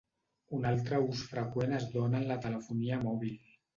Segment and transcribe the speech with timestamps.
[0.59, 3.37] Un altre ús freqüent es dóna en la telefonia mòbil.